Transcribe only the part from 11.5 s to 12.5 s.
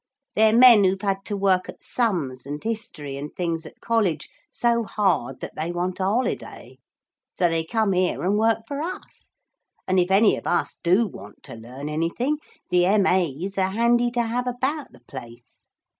learn anything,